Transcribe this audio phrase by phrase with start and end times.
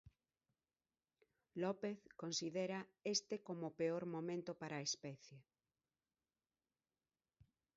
[1.63, 2.79] López considera
[3.15, 5.39] este como o peor momento para a especie.